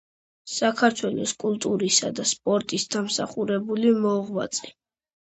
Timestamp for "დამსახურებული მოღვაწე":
2.95-4.73